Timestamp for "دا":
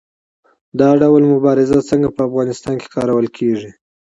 0.79-0.89